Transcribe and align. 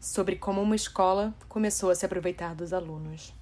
sobre 0.00 0.36
como 0.36 0.62
uma 0.62 0.74
escola 0.74 1.34
começou 1.46 1.90
a 1.90 1.94
se 1.94 2.06
aproveitar 2.06 2.54
dos 2.54 2.72
alunos. 2.72 3.34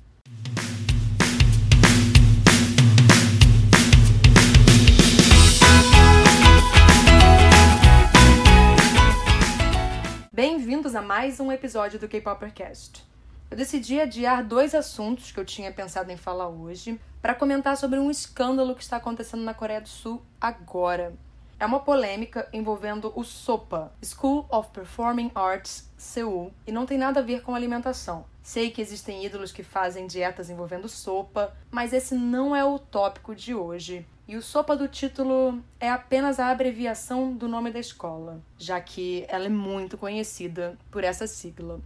Bem-vindos 10.33 10.97
a 10.97 11.03
mais 11.03 11.39
um 11.39 11.53
episódio 11.53 11.99
do 11.99 12.09
K-Poppercast. 12.09 13.07
Eu 13.51 13.57
decidi 13.57 14.01
adiar 14.01 14.45
dois 14.45 14.75
assuntos 14.75 15.33
que 15.33 15.41
eu 15.41 15.45
tinha 15.45 15.73
pensado 15.73 16.11
em 16.11 16.17
falar 16.17 16.49
hoje 16.49 17.01
para 17.23 17.35
comentar 17.35 17.77
sobre 17.77 17.99
um 17.99 18.11
escândalo 18.11 18.75
que 18.75 18.83
está 18.83 18.97
acontecendo 18.97 19.43
na 19.43 19.55
Coreia 19.55 19.81
do 19.81 19.89
Sul 19.89 20.23
agora. 20.41 21.15
É 21.61 21.67
uma 21.67 21.81
polêmica 21.81 22.49
envolvendo 22.53 23.13
o 23.17 23.25
SOPA, 23.25 23.93
School 24.01 24.47
of 24.49 24.71
Performing 24.71 25.33
Arts 25.35 25.91
Seul, 25.97 26.53
e 26.65 26.71
não 26.71 26.87
tem 26.87 26.97
nada 26.97 27.19
a 27.19 27.23
ver 27.23 27.43
com 27.43 27.53
alimentação. 27.53 28.25
Sei 28.41 28.71
que 28.71 28.81
existem 28.81 29.27
ídolos 29.27 29.51
que 29.51 29.65
fazem 29.65 30.07
dietas 30.07 30.49
envolvendo 30.49 30.89
sopa, 30.89 31.53
mas 31.69 31.93
esse 31.93 32.15
não 32.15 32.55
é 32.55 32.65
o 32.65 32.79
tópico 32.79 33.35
de 33.35 33.57
hoje. 33.57 34.07
E 34.29 34.37
o 34.37 34.43
sopa 34.43 34.77
do 34.77 34.87
título 34.87 35.61
é 35.81 35.91
apenas 35.91 36.39
a 36.39 36.49
abreviação 36.49 37.33
do 37.33 37.49
nome 37.49 37.73
da 37.73 37.81
escola, 37.81 38.41
já 38.57 38.81
que 38.81 39.25
ela 39.27 39.47
é 39.47 39.49
muito 39.49 39.99
conhecida 39.99 40.79
por 40.93 41.03
essa 41.03 41.27
sigla. 41.27 41.81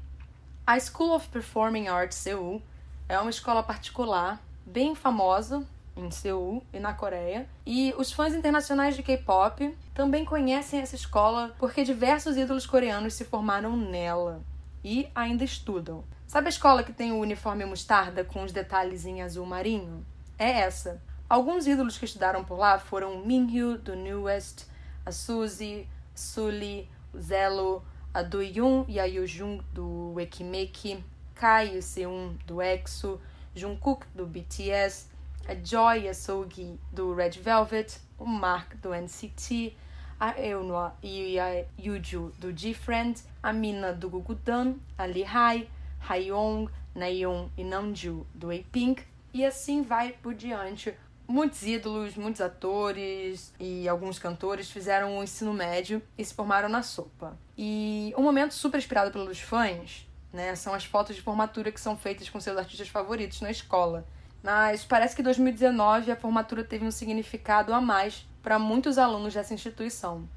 A 0.67 0.79
School 0.79 1.15
of 1.15 1.29
Performing 1.29 1.89
Arts 1.89 2.19
Seul 2.19 2.61
é 3.09 3.19
uma 3.19 3.31
escola 3.31 3.63
particular 3.63 4.39
bem 4.67 4.95
famosa 4.95 5.67
em 5.97 6.11
Seul 6.11 6.63
e 6.73 6.79
na 6.79 6.95
Coreia. 6.95 7.49
E 7.67 7.95
os 7.97 8.13
fãs 8.13 8.35
internacionais 8.35 8.97
de 8.97 9.03
K-pop 9.03 9.77
também 9.95 10.25
conhecem 10.25 10.81
essa 10.81 10.97
escola 10.97 11.55
porque 11.59 11.85
diversos 11.85 12.37
ídolos 12.37 12.67
coreanos 12.67 13.15
se 13.15 13.25
formaram 13.25 13.77
nela 13.77 14.43
e 14.85 15.09
ainda 15.15 15.45
estudam. 15.45 16.05
Sabe 16.27 16.47
a 16.47 16.51
escola 16.51 16.83
que 16.83 16.93
tem 16.93 17.13
o 17.13 17.21
uniforme 17.21 17.65
mostarda 17.65 18.25
com 18.25 18.43
os 18.43 18.53
detalhes 18.53 19.05
em 19.05 19.23
azul 19.23 19.45
marinho? 19.45 20.05
É 20.39 20.51
essa. 20.51 21.01
Alguns 21.29 21.67
ídolos 21.67 21.97
que 21.97 22.05
estudaram 22.05 22.45
por 22.45 22.59
lá 22.59 22.79
foram 22.79 23.25
Minhyu 23.25 23.79
do 23.79 23.95
New 23.95 24.25
West, 24.25 24.65
a 25.05 25.13
Suzy, 25.13 25.87
Sully, 26.15 26.89
Zelo, 27.19 27.83
a 28.13 28.23
Do 28.23 28.43
Yoon 28.43 28.85
e 28.89 29.01
a 29.01 29.07
Jung 29.27 29.63
do 29.73 30.13
Wekimeki, 30.15 31.03
Kai 31.35 31.77
e 31.77 31.83
Seun 31.83 32.37
do 32.47 32.61
EXO, 32.61 33.21
Jungkook 33.55 34.07
do 34.15 34.27
BTS, 34.27 35.09
a 35.49 35.55
Joy 35.55 36.09
Asogi 36.09 36.79
do 36.93 37.15
Red 37.15 37.31
Velvet, 37.31 37.99
o 38.19 38.27
Mark 38.27 38.75
do 38.77 38.95
NCT, 38.95 39.77
a 40.19 40.41
Eunhwa 40.41 40.97
e 41.03 41.39
a 41.39 41.65
Yuju 41.79 42.33
do 42.39 42.57
G-Friend, 42.57 43.21
a 43.43 43.53
Mina 43.53 43.93
do 43.93 44.09
Gugudam, 44.09 44.79
a 44.97 45.07
Lihai, 45.07 45.69
Hayoung, 46.09 46.69
Nayeon 46.95 47.49
e 47.57 47.65
Namju 47.65 48.27
do 48.35 48.51
A-Pink, 48.51 49.05
e 49.35 49.45
assim 49.45 49.83
vai 49.83 50.13
por 50.13 50.35
diante. 50.35 50.95
Muitos 51.27 51.63
ídolos, 51.63 52.15
muitos 52.17 52.41
atores 52.41 53.55
e 53.59 53.89
alguns 53.89 54.19
cantores 54.19 54.71
fizeram 54.71 55.19
o 55.19 55.23
ensino 55.23 55.53
médio 55.53 56.03
e 56.19 56.25
se 56.25 56.35
formaram 56.35 56.69
na 56.69 56.83
sopa. 56.83 57.39
E 57.57 58.13
um 58.17 58.23
momento 58.23 58.53
super 58.53 58.79
esperado 58.79 59.11
pelos 59.11 59.41
fãs 59.41 60.07
né, 60.33 60.55
são 60.55 60.75
as 60.75 60.85
fotos 60.85 61.17
de 61.17 61.23
formatura 61.23 61.73
que 61.73 61.81
são 61.81 61.97
feitas 61.97 62.29
com 62.29 62.41
seus 62.41 62.57
artistas 62.57 62.89
favoritos 62.89 63.41
na 63.41 63.51
escola. 63.51 64.07
Mas 64.43 64.85
parece 64.85 65.15
que 65.15 65.23
2019 65.23 66.11
a 66.11 66.17
formatura 66.17 66.65
teve 66.65 66.85
um 66.85 66.91
significado 66.91 67.73
a 67.73 67.81
mais 67.81 68.27
para 68.43 68.59
muitos 68.59 68.99
alunos 68.99 69.35
dessa 69.35 69.55
instituição. 69.55 70.29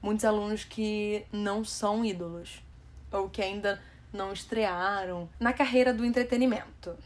Muitos 0.00 0.24
alunos 0.24 0.64
que 0.64 1.24
não 1.32 1.64
são 1.64 2.04
ídolos 2.04 2.60
ou 3.12 3.28
que 3.28 3.40
ainda 3.40 3.80
não 4.12 4.32
estrearam 4.32 5.28
na 5.38 5.52
carreira 5.52 5.94
do 5.94 6.04
entretenimento. 6.04 6.96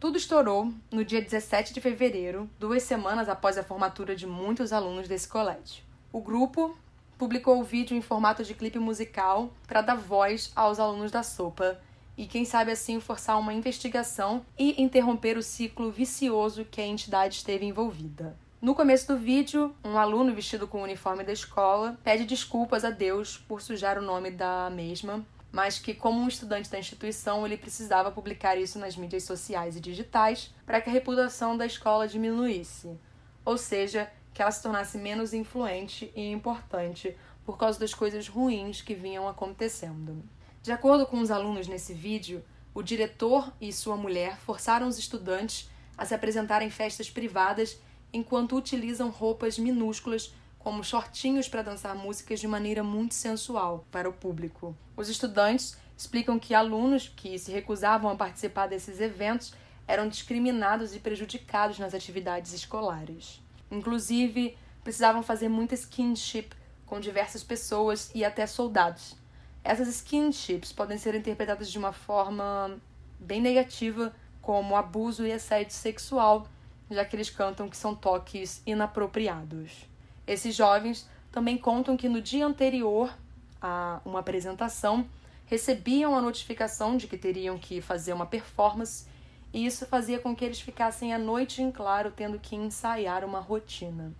Tudo 0.00 0.16
estourou 0.16 0.72
no 0.90 1.04
dia 1.04 1.20
17 1.20 1.74
de 1.74 1.80
fevereiro, 1.80 2.50
duas 2.58 2.82
semanas 2.82 3.28
após 3.28 3.58
a 3.58 3.62
formatura 3.62 4.16
de 4.16 4.26
muitos 4.26 4.72
alunos 4.72 5.06
desse 5.06 5.28
colégio. 5.28 5.84
O 6.10 6.20
grupo 6.20 6.76
publicou 7.16 7.60
o 7.60 7.64
vídeo 7.64 7.96
em 7.96 8.02
formato 8.02 8.42
de 8.42 8.54
clipe 8.54 8.78
musical 8.78 9.52
para 9.68 9.82
dar 9.82 9.94
voz 9.94 10.50
aos 10.56 10.80
alunos 10.80 11.12
da 11.12 11.22
sopa 11.22 11.78
e 12.16 12.26
quem 12.26 12.44
sabe 12.44 12.70
assim 12.70 13.00
forçar 13.00 13.38
uma 13.38 13.52
investigação 13.52 14.44
e 14.58 14.82
interromper 14.82 15.36
o 15.36 15.42
ciclo 15.42 15.90
vicioso 15.90 16.64
que 16.64 16.80
a 16.80 16.86
entidade 16.86 17.36
esteve 17.36 17.64
envolvida. 17.64 18.36
No 18.60 18.74
começo 18.74 19.08
do 19.08 19.18
vídeo, 19.18 19.74
um 19.84 19.98
aluno 19.98 20.34
vestido 20.34 20.68
com 20.68 20.78
o 20.78 20.84
uniforme 20.84 21.24
da 21.24 21.32
escola 21.32 21.98
pede 22.04 22.24
desculpas 22.24 22.84
a 22.84 22.90
Deus 22.90 23.36
por 23.36 23.60
sujar 23.60 23.98
o 23.98 24.02
nome 24.02 24.30
da 24.30 24.70
mesma, 24.70 25.24
mas 25.50 25.78
que, 25.78 25.92
como 25.92 26.20
um 26.20 26.28
estudante 26.28 26.70
da 26.70 26.78
instituição, 26.78 27.44
ele 27.44 27.56
precisava 27.56 28.12
publicar 28.12 28.56
isso 28.56 28.78
nas 28.78 28.96
mídias 28.96 29.24
sociais 29.24 29.76
e 29.76 29.80
digitais 29.80 30.54
para 30.64 30.80
que 30.80 30.88
a 30.88 30.92
reputação 30.92 31.56
da 31.56 31.66
escola 31.66 32.06
diminuísse, 32.06 32.96
ou 33.44 33.58
seja, 33.58 34.10
que 34.32 34.40
ela 34.40 34.50
se 34.50 34.62
tornasse 34.62 34.96
menos 34.96 35.34
influente 35.34 36.12
e 36.14 36.30
importante 36.30 37.16
por 37.44 37.58
causa 37.58 37.80
das 37.80 37.92
coisas 37.92 38.28
ruins 38.28 38.80
que 38.80 38.94
vinham 38.94 39.28
acontecendo. 39.28 40.22
De 40.62 40.70
acordo 40.70 41.04
com 41.04 41.18
os 41.18 41.32
alunos 41.32 41.66
nesse 41.66 41.92
vídeo, 41.92 42.44
o 42.72 42.84
diretor 42.84 43.52
e 43.60 43.72
sua 43.72 43.96
mulher 43.96 44.38
forçaram 44.38 44.86
os 44.86 44.96
estudantes 44.96 45.68
a 45.98 46.04
se 46.04 46.14
apresentar 46.14 46.62
em 46.62 46.70
festas 46.70 47.10
privadas 47.10 47.80
enquanto 48.12 48.54
utilizam 48.54 49.10
roupas 49.10 49.58
minúsculas 49.58 50.32
como 50.60 50.84
shortinhos 50.84 51.48
para 51.48 51.62
dançar 51.62 51.96
músicas 51.96 52.38
de 52.38 52.46
maneira 52.46 52.84
muito 52.84 53.12
sensual 53.12 53.84
para 53.90 54.08
o 54.08 54.12
público. 54.12 54.76
Os 54.96 55.08
estudantes 55.08 55.76
explicam 55.98 56.38
que 56.38 56.54
alunos 56.54 57.08
que 57.08 57.36
se 57.40 57.50
recusavam 57.50 58.08
a 58.08 58.14
participar 58.14 58.68
desses 58.68 59.00
eventos 59.00 59.52
eram 59.88 60.08
discriminados 60.08 60.94
e 60.94 61.00
prejudicados 61.00 61.80
nas 61.80 61.92
atividades 61.92 62.52
escolares. 62.52 63.42
Inclusive, 63.68 64.56
precisavam 64.84 65.24
fazer 65.24 65.48
muita 65.48 65.74
skinship 65.74 66.50
com 66.86 67.00
diversas 67.00 67.42
pessoas 67.42 68.12
e 68.14 68.24
até 68.24 68.46
soldados. 68.46 69.20
Essas 69.64 69.88
skinships 69.88 70.72
podem 70.72 70.98
ser 70.98 71.14
interpretadas 71.14 71.70
de 71.70 71.78
uma 71.78 71.92
forma 71.92 72.76
bem 73.18 73.40
negativa, 73.40 74.12
como 74.40 74.76
abuso 74.76 75.24
e 75.24 75.32
assédio 75.32 75.72
sexual, 75.72 76.48
já 76.90 77.04
que 77.04 77.14
eles 77.14 77.30
cantam 77.30 77.68
que 77.68 77.76
são 77.76 77.94
toques 77.94 78.60
inapropriados. 78.66 79.86
Esses 80.26 80.54
jovens 80.54 81.08
também 81.30 81.56
contam 81.56 81.96
que 81.96 82.08
no 82.08 82.20
dia 82.20 82.44
anterior 82.44 83.16
a 83.60 84.00
uma 84.04 84.18
apresentação 84.18 85.06
recebiam 85.46 86.16
a 86.16 86.20
notificação 86.20 86.96
de 86.96 87.06
que 87.06 87.16
teriam 87.16 87.56
que 87.56 87.80
fazer 87.80 88.12
uma 88.12 88.26
performance 88.26 89.06
e 89.52 89.64
isso 89.64 89.86
fazia 89.86 90.18
com 90.18 90.34
que 90.34 90.44
eles 90.44 90.60
ficassem 90.60 91.12
a 91.12 91.18
noite 91.18 91.62
em 91.62 91.70
claro 91.70 92.10
tendo 92.10 92.38
que 92.38 92.56
ensaiar 92.56 93.24
uma 93.24 93.38
rotina. 93.38 94.12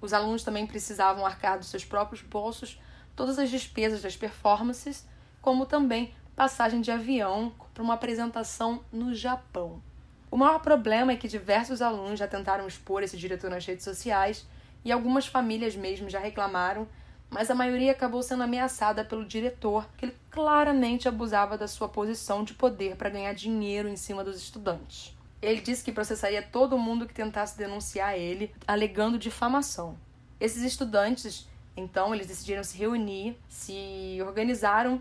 Os 0.00 0.12
alunos 0.12 0.44
também 0.44 0.66
precisavam 0.66 1.24
arcar 1.26 1.58
dos 1.58 1.68
seus 1.68 1.84
próprios 1.84 2.22
bolsos 2.22 2.78
todas 3.16 3.38
as 3.38 3.50
despesas 3.50 4.02
das 4.02 4.14
performances, 4.16 5.04
como 5.40 5.66
também 5.66 6.14
passagem 6.36 6.82
de 6.82 6.90
avião 6.90 7.52
para 7.72 7.82
uma 7.82 7.94
apresentação 7.94 8.84
no 8.92 9.14
Japão. 9.14 9.82
O 10.30 10.36
maior 10.36 10.60
problema 10.60 11.12
é 11.12 11.16
que 11.16 11.26
diversos 11.26 11.80
alunos 11.80 12.18
já 12.18 12.28
tentaram 12.28 12.66
expor 12.66 13.02
esse 13.02 13.16
diretor 13.16 13.48
nas 13.48 13.64
redes 13.64 13.84
sociais 13.84 14.46
e 14.84 14.92
algumas 14.92 15.26
famílias 15.26 15.74
mesmo 15.74 16.10
já 16.10 16.18
reclamaram, 16.18 16.86
mas 17.30 17.50
a 17.50 17.54
maioria 17.54 17.92
acabou 17.92 18.22
sendo 18.22 18.42
ameaçada 18.42 19.04
pelo 19.04 19.24
diretor, 19.24 19.88
que 19.96 20.04
ele 20.04 20.16
claramente 20.30 21.08
abusava 21.08 21.56
da 21.56 21.66
sua 21.66 21.88
posição 21.88 22.44
de 22.44 22.54
poder 22.54 22.96
para 22.96 23.10
ganhar 23.10 23.32
dinheiro 23.32 23.88
em 23.88 23.96
cima 23.96 24.22
dos 24.22 24.36
estudantes. 24.36 25.16
Ele 25.40 25.60
disse 25.60 25.84
que 25.84 25.92
processaria 25.92 26.42
todo 26.42 26.78
mundo 26.78 27.06
que 27.06 27.14
tentasse 27.14 27.56
denunciar 27.56 28.16
ele, 28.18 28.54
alegando 28.66 29.18
difamação. 29.18 29.96
Esses 30.38 30.62
estudantes 30.62 31.48
então 31.76 32.14
eles 32.14 32.26
decidiram 32.26 32.64
se 32.64 32.78
reunir, 32.78 33.36
se 33.48 34.18
organizaram 34.22 35.00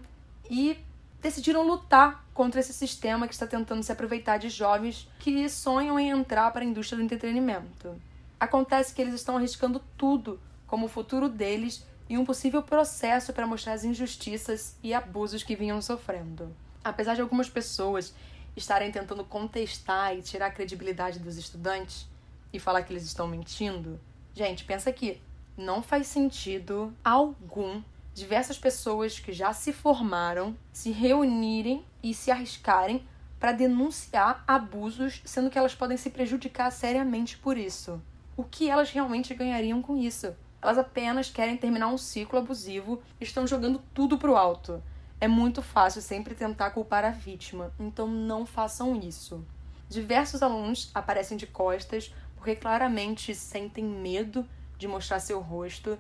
e 0.50 0.78
decidiram 1.22 1.66
lutar 1.66 2.24
contra 2.34 2.60
esse 2.60 2.74
sistema 2.74 3.28
que 3.28 3.34
está 3.34 3.48
tentando 3.48 3.82
se 3.82 3.92
aproveitar 3.92 4.38
de 4.38 4.50
jovens 4.50 5.10
que 5.20 5.48
sonham 5.50 6.00
em 6.00 6.10
entrar 6.10 6.52
para 6.52 6.62
a 6.62 6.68
indústria 6.68 6.98
do 6.98 7.04
entretenimento. 7.04 8.00
Acontece 8.40 8.94
que 8.94 9.02
eles 9.02 9.14
estão 9.14 9.38
arriscando 9.38 9.82
tudo 9.98 10.40
como 10.68 10.86
o 10.86 10.90
futuro 10.90 11.30
deles 11.30 11.86
e 12.10 12.18
um 12.18 12.26
possível 12.26 12.62
processo 12.62 13.34
para 13.34 13.48
mostrar 13.48 13.74
as 13.74 13.84
injustiças 13.84 14.78
e 14.84 14.94
abusos 14.94 15.42
que 15.42 15.56
vinham 15.56 15.82
sofrendo. 15.82 16.56
Apesar 16.84 17.16
de 17.16 17.22
algumas 17.22 17.50
pessoas 17.50 18.14
estarem 18.56 18.92
tentando 18.92 19.24
contestar 19.24 20.16
e 20.16 20.22
tirar 20.22 20.48
a 20.48 20.52
credibilidade 20.52 21.20
dos 21.20 21.38
estudantes 21.38 22.08
e 22.54 22.60
falar 22.60 22.84
que 22.84 22.94
eles 22.94 23.04
estão 23.04 23.28
mentindo, 23.28 24.00
gente, 24.34 24.64
pensa 24.64 24.90
aqui, 24.90 25.20
não 25.58 25.82
faz 25.82 26.08
sentido 26.08 26.94
algum 27.04 27.82
diversas 28.14 28.58
pessoas 28.58 29.20
que 29.20 29.34
já 29.34 29.52
se 29.52 29.74
formaram 29.74 30.56
se 30.72 30.92
reunirem 30.92 31.84
e 32.02 32.14
se 32.14 32.32
arriscarem 32.32 33.06
para 33.40 33.52
denunciar 33.52 34.44
abusos, 34.48 35.22
sendo 35.26 35.50
que 35.50 35.58
elas 35.58 35.76
podem 35.76 35.98
se 35.98 36.10
prejudicar 36.10 36.72
seriamente 36.72 37.38
por 37.38 37.58
isso. 37.58 38.02
O 38.38 38.44
que 38.44 38.70
elas 38.70 38.90
realmente 38.90 39.34
ganhariam 39.34 39.82
com 39.82 39.98
isso? 39.98 40.34
Elas 40.62 40.78
apenas 40.78 41.30
querem 41.30 41.58
terminar 41.58 41.88
um 41.88 41.98
ciclo 41.98 42.40
abusivo 42.40 43.02
e 43.20 43.24
estão 43.24 43.46
jogando 43.46 43.82
tudo 43.94 44.18
pro 44.18 44.36
alto. 44.36 44.82
É 45.20 45.28
muito 45.28 45.62
fácil 45.62 46.02
sempre 46.02 46.34
tentar 46.34 46.72
culpar 46.72 47.06
a 47.06 47.12
vítima, 47.12 47.72
então 47.80 48.08
não 48.08 48.46
façam 48.46 48.96
isso. 49.00 49.46
Diversos 49.90 50.42
alunos 50.42 50.90
aparecem 50.94 51.38
de 51.38 51.46
costas 51.46 52.14
porque 52.36 52.56
claramente 52.56 53.36
sentem 53.36 53.84
medo 53.84 54.48
de 54.78 54.88
mostrar 54.88 55.20
seu 55.20 55.40
rosto 55.40 55.98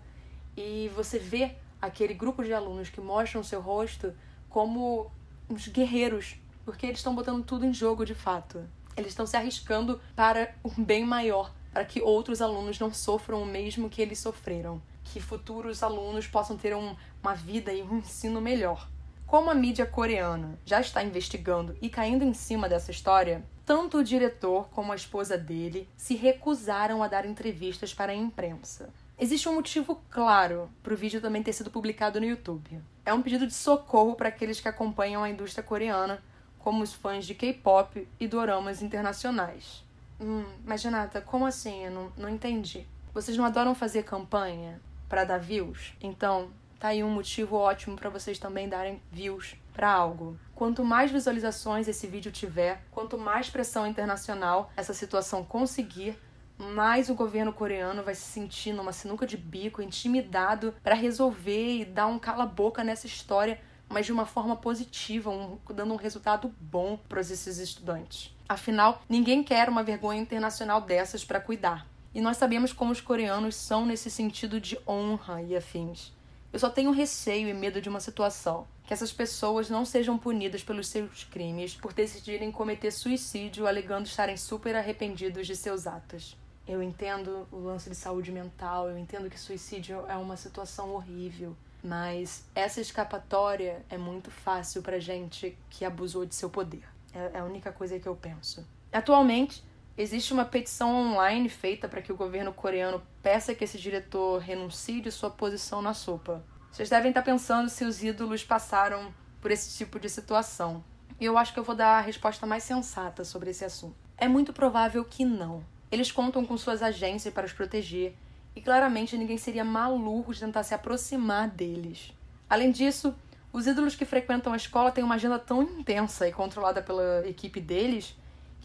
e 0.57 0.89
você 0.95 1.19
vê 1.19 1.55
aquele 1.81 2.13
grupo 2.13 2.43
de 2.43 2.53
alunos 2.53 2.89
que 2.89 3.01
mostram 3.01 3.43
seu 3.43 3.61
rosto 3.61 4.13
como 4.49 5.11
uns 5.49 5.67
guerreiros, 5.67 6.37
porque 6.63 6.85
eles 6.85 6.99
estão 6.99 7.13
botando 7.13 7.43
tudo 7.43 7.65
em 7.65 7.73
jogo 7.73 8.05
de 8.05 8.15
fato. 8.15 8.63
Eles 8.95 9.11
estão 9.11 9.27
se 9.27 9.35
arriscando 9.35 9.99
para 10.15 10.55
um 10.63 10.83
bem 10.83 11.05
maior, 11.05 11.53
para 11.71 11.83
que 11.83 12.01
outros 12.01 12.41
alunos 12.41 12.79
não 12.79 12.93
sofram 12.93 13.41
o 13.41 13.45
mesmo 13.45 13.89
que 13.89 14.01
eles 14.01 14.19
sofreram, 14.19 14.81
que 15.03 15.19
futuros 15.19 15.83
alunos 15.83 16.25
possam 16.25 16.57
ter 16.57 16.75
um, 16.75 16.95
uma 17.21 17.35
vida 17.35 17.73
e 17.73 17.83
um 17.83 17.97
ensino 17.97 18.39
melhor. 18.39 18.89
Como 19.27 19.49
a 19.49 19.55
mídia 19.55 19.85
coreana 19.85 20.57
já 20.65 20.79
está 20.79 21.03
investigando 21.03 21.75
e 21.81 21.89
caindo 21.89 22.23
em 22.23 22.33
cima 22.33 22.69
dessa 22.69 22.91
história, 22.91 23.43
tanto 23.65 23.97
o 23.97 24.03
diretor 24.03 24.69
como 24.69 24.91
a 24.91 24.95
esposa 24.95 25.37
dele 25.37 25.89
se 25.97 26.15
recusaram 26.15 27.01
a 27.01 27.07
dar 27.07 27.25
entrevistas 27.25 27.93
para 27.93 28.11
a 28.11 28.15
imprensa. 28.15 28.89
Existe 29.17 29.49
um 29.49 29.55
motivo 29.55 30.01
claro 30.09 30.69
para 30.83 30.93
o 30.93 30.97
vídeo 30.97 31.21
também 31.21 31.41
ter 31.41 31.53
sido 31.53 31.71
publicado 31.71 32.19
no 32.19 32.25
YouTube. 32.25 32.81
É 33.05 33.13
um 33.13 33.21
pedido 33.21 33.47
de 33.47 33.53
socorro 33.53 34.15
para 34.15 34.29
aqueles 34.29 34.59
que 34.59 34.67
acompanham 34.67 35.23
a 35.23 35.29
indústria 35.29 35.63
coreana, 35.63 36.21
como 36.59 36.83
os 36.83 36.93
fãs 36.93 37.25
de 37.25 37.33
K-pop 37.33 38.07
e 38.19 38.27
doramas 38.27 38.81
internacionais. 38.81 39.83
Hum, 40.19 40.45
mas 40.65 40.83
Renata, 40.83 41.21
como 41.21 41.45
assim? 41.45 41.85
Eu 41.85 41.91
não, 41.91 42.11
não 42.17 42.29
entendi. 42.29 42.85
Vocês 43.13 43.37
não 43.37 43.45
adoram 43.45 43.73
fazer 43.73 44.03
campanha 44.03 44.81
para 45.07 45.23
dar 45.23 45.37
views? 45.37 45.93
Então, 46.01 46.49
tá 46.85 46.89
aí 46.89 47.03
um 47.03 47.09
motivo 47.09 47.55
ótimo 47.55 47.95
para 47.95 48.11
vocês 48.11 48.37
também 48.37 48.69
darem 48.69 49.01
views 49.11 49.55
para 49.73 49.91
algo. 49.91 50.37
Quanto 50.53 50.85
mais 50.85 51.09
visualizações 51.09 51.87
esse 51.87 52.05
vídeo 52.05 52.31
tiver, 52.31 52.83
quanto 52.91 53.17
mais 53.17 53.49
pressão 53.49 53.87
internacional 53.87 54.71
essa 54.77 54.93
situação 54.93 55.43
conseguir, 55.43 56.15
mais 56.59 57.09
o 57.09 57.15
governo 57.15 57.51
coreano 57.51 58.03
vai 58.03 58.13
se 58.13 58.21
sentir 58.21 58.71
numa 58.71 58.93
sinuca 58.93 59.25
de 59.25 59.35
bico, 59.35 59.81
intimidado 59.81 60.75
para 60.83 60.93
resolver 60.93 61.79
e 61.79 61.85
dar 61.85 62.05
um 62.05 62.19
cala-boca 62.19 62.83
nessa 62.83 63.07
história, 63.07 63.59
mas 63.89 64.05
de 64.05 64.11
uma 64.11 64.27
forma 64.27 64.55
positiva, 64.55 65.31
um, 65.31 65.57
dando 65.73 65.91
um 65.91 65.97
resultado 65.97 66.53
bom 66.61 66.99
para 67.09 67.19
esses 67.19 67.57
estudantes. 67.57 68.31
Afinal, 68.47 69.01
ninguém 69.09 69.43
quer 69.43 69.69
uma 69.69 69.81
vergonha 69.81 70.21
internacional 70.21 70.81
dessas 70.81 71.25
para 71.25 71.39
cuidar. 71.39 71.87
E 72.13 72.21
nós 72.21 72.37
sabemos 72.37 72.71
como 72.71 72.91
os 72.91 73.01
coreanos 73.01 73.55
são 73.55 73.87
nesse 73.87 74.11
sentido 74.11 74.61
de 74.61 74.77
honra 74.87 75.41
e 75.41 75.55
afins. 75.55 76.13
Eu 76.55 76.59
só 76.59 76.69
tenho 76.69 76.91
receio 76.91 77.49
e 77.49 77.53
medo 77.53 77.81
de 77.81 77.89
uma 77.89 77.99
situação 77.99 78.65
que 78.85 78.93
essas 78.93 79.11
pessoas 79.11 79.69
não 79.69 79.83
sejam 79.83 80.17
punidas 80.17 80.63
pelos 80.63 80.87
seus 80.87 81.25
crimes 81.25 81.75
por 81.75 81.91
decidirem 81.91 82.49
cometer 82.49 82.91
suicídio 82.91 83.67
alegando 83.67 84.05
estarem 84.05 84.37
super 84.37 84.73
arrependidos 84.73 85.47
de 85.47 85.53
seus 85.53 85.85
atos. 85.85 86.37
Eu 86.65 86.81
entendo 86.81 87.45
o 87.51 87.57
lance 87.57 87.89
de 87.89 87.95
saúde 87.97 88.31
mental, 88.31 88.89
eu 88.89 88.97
entendo 88.97 89.29
que 89.29 89.37
suicídio 89.37 90.05
é 90.07 90.15
uma 90.15 90.37
situação 90.37 90.91
horrível, 90.91 91.57
mas 91.83 92.45
essa 92.55 92.79
escapatória 92.79 93.85
é 93.89 93.97
muito 93.97 94.31
fácil 94.31 94.81
pra 94.81 94.97
gente 94.97 95.57
que 95.69 95.83
abusou 95.83 96.25
de 96.25 96.35
seu 96.35 96.49
poder. 96.49 96.87
É, 97.13 97.31
é 97.33 97.39
a 97.39 97.43
única 97.43 97.73
coisa 97.73 97.99
que 97.99 98.07
eu 98.07 98.15
penso. 98.15 98.65
Atualmente, 98.93 99.61
existe 99.97 100.33
uma 100.33 100.45
petição 100.45 100.93
online 100.93 101.47
feita 101.47 101.87
para 101.87 102.01
que 102.01 102.11
o 102.11 102.15
governo 102.15 102.53
coreano 102.53 103.01
peça 103.21 103.55
que 103.55 103.63
esse 103.63 103.77
diretor 103.77 104.39
renuncie 104.39 105.01
de 105.01 105.11
sua 105.11 105.29
posição 105.29 105.81
na 105.81 105.93
sopa. 105.93 106.43
Vocês 106.71 106.89
devem 106.89 107.09
estar 107.09 107.21
pensando 107.21 107.69
se 107.69 107.85
os 107.85 108.03
ídolos 108.03 108.43
passaram 108.43 109.13
por 109.41 109.51
esse 109.51 109.77
tipo 109.77 109.99
de 109.99 110.09
situação. 110.09 110.83
E 111.19 111.25
eu 111.25 111.37
acho 111.37 111.53
que 111.53 111.59
eu 111.59 111.63
vou 111.63 111.75
dar 111.75 111.97
a 111.97 112.01
resposta 112.01 112.45
mais 112.45 112.63
sensata 112.63 113.23
sobre 113.23 113.51
esse 113.51 113.63
assunto. 113.63 113.95
É 114.17 114.27
muito 114.27 114.51
provável 114.51 115.05
que 115.05 115.23
não. 115.23 115.63
Eles 115.89 116.11
contam 116.11 116.45
com 116.45 116.57
suas 116.57 116.83
agências 116.83 117.33
para 117.33 117.45
os 117.45 117.53
proteger, 117.53 118.15
e 118.55 118.61
claramente 118.61 119.17
ninguém 119.17 119.37
seria 119.37 119.63
maluco 119.63 120.33
de 120.33 120.39
tentar 120.39 120.63
se 120.63 120.73
aproximar 120.73 121.49
deles. 121.49 122.13
Além 122.49 122.71
disso, 122.71 123.15
os 123.53 123.67
ídolos 123.67 123.95
que 123.95 124.03
frequentam 124.03 124.51
a 124.51 124.57
escola 124.57 124.91
têm 124.91 125.03
uma 125.03 125.15
agenda 125.15 125.39
tão 125.39 125.63
intensa 125.63 126.27
e 126.27 126.33
controlada 126.33 126.81
pela 126.81 127.27
equipe 127.27 127.61
deles 127.61 128.15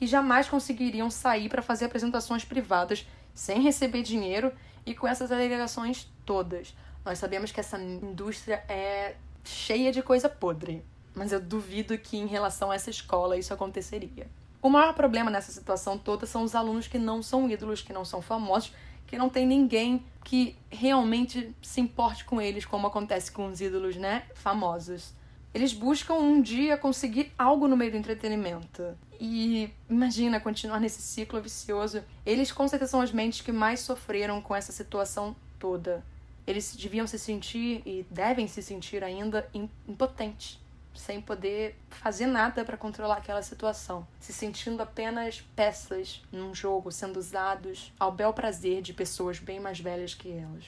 que 0.00 0.06
jamais 0.06 0.48
conseguiriam 0.48 1.10
sair 1.10 1.50
para 1.50 1.60
fazer 1.60 1.84
apresentações 1.84 2.42
privadas 2.42 3.06
sem 3.34 3.60
receber 3.60 4.02
dinheiro 4.02 4.50
e 4.86 4.94
com 4.94 5.06
essas 5.06 5.30
alegações 5.30 6.10
todas. 6.24 6.74
Nós 7.04 7.18
sabemos 7.18 7.52
que 7.52 7.60
essa 7.60 7.78
indústria 7.78 8.64
é 8.66 9.16
cheia 9.44 9.92
de 9.92 10.02
coisa 10.02 10.26
podre, 10.26 10.82
mas 11.14 11.32
eu 11.32 11.40
duvido 11.40 11.98
que 11.98 12.16
em 12.16 12.26
relação 12.26 12.70
a 12.70 12.76
essa 12.76 12.88
escola 12.88 13.36
isso 13.36 13.52
aconteceria. 13.52 14.26
O 14.62 14.70
maior 14.70 14.94
problema 14.94 15.30
nessa 15.30 15.52
situação 15.52 15.98
toda 15.98 16.24
são 16.24 16.44
os 16.44 16.54
alunos 16.54 16.88
que 16.88 16.98
não 16.98 17.22
são 17.22 17.50
ídolos, 17.50 17.82
que 17.82 17.92
não 17.92 18.04
são 18.04 18.22
famosos, 18.22 18.72
que 19.06 19.18
não 19.18 19.28
tem 19.28 19.46
ninguém 19.46 20.02
que 20.24 20.56
realmente 20.70 21.54
se 21.60 21.82
importe 21.82 22.24
com 22.24 22.40
eles, 22.40 22.64
como 22.64 22.86
acontece 22.86 23.30
com 23.30 23.48
os 23.48 23.60
ídolos, 23.60 23.96
né, 23.96 24.24
famosos. 24.32 25.12
Eles 25.52 25.72
buscam 25.72 26.14
um 26.14 26.40
dia 26.40 26.76
conseguir 26.76 27.32
algo 27.36 27.66
no 27.66 27.76
meio 27.76 27.90
do 27.90 27.96
entretenimento. 27.96 28.96
E 29.18 29.70
imagina 29.88 30.40
continuar 30.40 30.80
nesse 30.80 31.02
ciclo 31.02 31.40
vicioso. 31.40 32.02
Eles 32.24 32.52
com 32.52 32.66
certeza 32.68 32.92
são 32.92 33.00
as 33.00 33.12
mentes 33.12 33.40
que 33.40 33.52
mais 33.52 33.80
sofreram 33.80 34.40
com 34.40 34.54
essa 34.54 34.72
situação 34.72 35.34
toda. 35.58 36.04
Eles 36.46 36.74
deviam 36.74 37.06
se 37.06 37.18
sentir 37.18 37.82
e 37.84 38.06
devem 38.10 38.46
se 38.48 38.62
sentir 38.62 39.04
ainda 39.04 39.48
impotentes 39.86 40.58
sem 40.94 41.20
poder 41.20 41.76
fazer 41.88 42.26
nada 42.26 42.64
para 42.64 42.76
controlar 42.76 43.16
aquela 43.16 43.42
situação, 43.42 44.06
se 44.18 44.32
sentindo 44.32 44.82
apenas 44.82 45.40
peças 45.54 46.22
num 46.32 46.54
jogo 46.54 46.90
sendo 46.90 47.18
usados 47.18 47.92
ao 47.98 48.12
bel 48.12 48.32
prazer 48.32 48.82
de 48.82 48.92
pessoas 48.92 49.38
bem 49.38 49.60
mais 49.60 49.78
velhas 49.80 50.14
que 50.14 50.30
elas. 50.30 50.64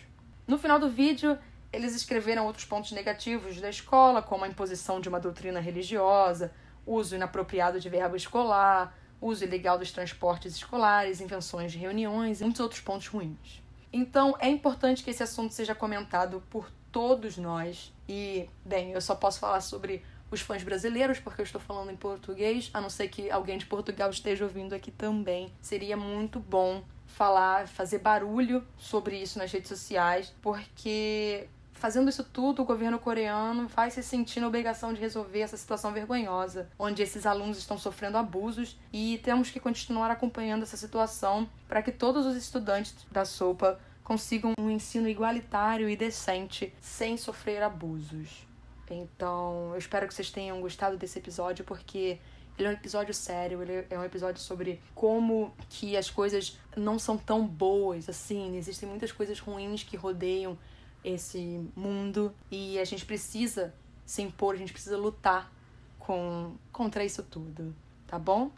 No 0.46 0.58
final 0.58 0.78
do 0.78 0.88
vídeo, 0.88 1.38
eles 1.73 1.95
escreveram 1.95 2.47
outros 2.47 2.65
pontos 2.65 2.93
negativos 2.93 3.61
da 3.61 3.71
escola, 3.71 4.23
como 4.23 4.45
a 4.45 4.49
imposição 4.49 5.01
de 5.01 5.09
uma 5.09 5.19
doutrina 5.19 5.61
religiosa, 5.61 6.53
uso 6.87 7.15
inapropriado 7.15 7.81
de 7.81 7.89
verbo 7.89 8.17
escolar, 8.17 8.97
uso 9.21 9.45
ilegal 9.45 9.79
dos 9.79 9.93
transportes 9.93 10.55
escolares, 10.55 11.21
invenções 11.21 11.73
de 11.73 11.79
reuniões 11.79 12.41
e 12.41 12.45
muitos 12.45 12.61
outros 12.61 12.81
pontos 12.81 13.07
ruins. 13.07 13.63
Então, 13.93 14.35
é 14.39 14.49
importante 14.49 15.03
que 15.03 15.11
esse 15.11 15.23
assunto 15.23 15.53
seja 15.55 15.75
comentado 15.75 16.43
por 16.51 16.71
todos 16.91 17.37
nós. 17.37 17.93
E, 18.09 18.49
bem, 18.65 18.93
eu 18.93 19.01
só 19.01 19.15
posso 19.15 19.39
falar 19.39 19.61
sobre 19.61 20.03
os 20.31 20.41
fãs 20.41 20.63
brasileiros, 20.63 21.21
porque 21.21 21.43
eu 21.43 21.45
estou 21.45 21.61
falando 21.61 21.91
em 21.91 21.97
português, 21.97 22.71
a 22.73 22.81
não 22.81 22.89
ser 22.89 23.09
que 23.09 23.31
alguém 23.31 23.59
de 23.59 23.67
Portugal 23.67 24.11
esteja 24.11 24.45
ouvindo 24.45 24.75
aqui 24.75 24.91
também. 24.91 25.52
Seria 25.61 25.97
muito 25.97 26.41
bom 26.41 26.83
falar, 27.07 27.69
fazer 27.69 27.99
barulho 27.99 28.67
sobre 28.79 29.17
isso 29.21 29.38
nas 29.38 29.52
redes 29.52 29.69
sociais, 29.69 30.35
porque 30.41 31.49
fazendo 31.83 32.09
isso 32.09 32.23
tudo, 32.23 32.62
o 32.62 32.65
governo 32.65 32.97
coreano 32.97 33.67
vai 33.67 33.91
se 33.91 34.05
sentir 34.05 34.39
na 34.39 34.47
obrigação 34.47 34.93
de 34.93 35.01
resolver 35.01 35.41
essa 35.41 35.57
situação 35.57 35.93
vergonhosa, 35.93 36.71
onde 36.79 37.03
esses 37.03 37.27
alunos 37.27 37.59
estão 37.59 37.77
sofrendo 37.77 38.17
abusos 38.17 38.79
e 38.93 39.19
temos 39.25 39.51
que 39.51 39.59
continuar 39.59 40.09
acompanhando 40.09 40.62
essa 40.62 40.77
situação 40.77 41.51
para 41.67 41.83
que 41.83 41.91
todos 41.91 42.25
os 42.25 42.37
estudantes 42.37 42.95
da 43.11 43.25
sopa 43.25 43.81
consigam 44.05 44.53
um 44.61 44.71
ensino 44.71 45.09
igualitário 45.09 45.91
e 45.91 45.97
decente 45.97 46.73
sem 46.81 47.17
sofrer 47.17 47.65
abusos. 47.65 48.47
Então, 48.89 49.71
eu 49.73 49.79
espero 49.79 50.07
que 50.07 50.15
vocês 50.15 50.31
tenham 50.31 50.61
gostado 50.61 50.97
desse 50.97 51.19
episódio, 51.19 51.65
porque 51.65 52.21
ele 52.57 52.69
é 52.69 52.71
um 52.71 52.75
episódio 52.75 53.12
sério, 53.12 53.61
ele 53.61 53.87
é 53.91 53.99
um 53.99 54.05
episódio 54.05 54.41
sobre 54.41 54.81
como 54.95 55.53
que 55.69 55.97
as 55.97 56.09
coisas 56.09 56.57
não 56.77 56.97
são 56.97 57.19
tão 57.19 57.45
boas 57.45 58.09
assim, 58.09 58.57
existem 58.57 58.89
muitas 58.89 59.11
coisas 59.11 59.41
ruins 59.41 59.83
que 59.83 59.97
rodeiam 59.97 60.57
esse 61.04 61.61
mundo 61.76 62.35
e 62.50 62.78
a 62.78 62.85
gente 62.85 63.04
precisa 63.04 63.75
se 64.04 64.23
impor, 64.23 64.54
a 64.54 64.59
gente 64.59 64.73
precisa 64.73 64.97
lutar 64.97 65.52
com 65.99 66.54
contra 66.73 67.04
isso 67.04 67.23
tudo, 67.23 67.75
tá 68.06 68.18
bom? 68.18 68.50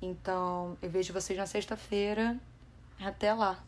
Então, 0.00 0.76
eu 0.82 0.90
vejo 0.90 1.12
vocês 1.12 1.38
na 1.38 1.46
sexta-feira. 1.46 2.38
Até 3.00 3.32
lá. 3.32 3.62